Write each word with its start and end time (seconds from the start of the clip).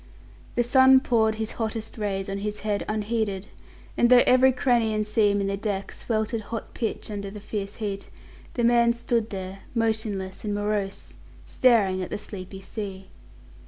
The 0.55 0.63
sun 0.63 0.99
poured 1.01 1.35
his 1.35 1.51
hottest 1.61 1.95
rays 1.95 2.27
on 2.27 2.39
his 2.39 2.61
head 2.61 2.83
unheeded, 2.89 3.45
and 3.95 4.09
though 4.09 4.23
every 4.25 4.51
cranny 4.51 4.95
and 4.95 5.05
seam 5.05 5.39
in 5.39 5.45
the 5.45 5.55
deck 5.57 5.91
sweltered 5.91 6.41
hot 6.41 6.73
pitch 6.73 7.11
under 7.11 7.29
the 7.29 7.39
fierce 7.39 7.75
heat, 7.75 8.09
the 8.55 8.63
man 8.63 8.93
stood 8.93 9.29
there, 9.29 9.59
motionless 9.75 10.43
and 10.43 10.55
morose, 10.55 11.13
staring 11.45 12.01
at 12.01 12.09
the 12.09 12.17
sleepy 12.17 12.61
sea. 12.63 13.09